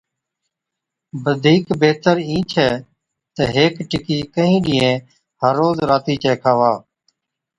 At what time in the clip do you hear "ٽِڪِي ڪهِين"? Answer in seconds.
3.89-4.59